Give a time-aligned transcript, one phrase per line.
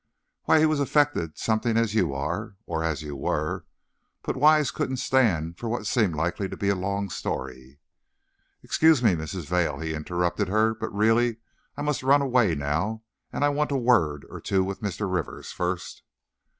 [0.45, 3.65] "Why, he was affected something as you are, or, as you were"
[4.23, 7.77] but Wise couldn't stand for what seemed likely to be a long story.
[8.63, 9.45] "Excuse me, Mrs.
[9.45, 11.37] Vail," he interrupted her, "but, really,
[11.77, 15.01] I must run away now, and I want a word or two with Mr.
[15.07, 16.01] Rivers first."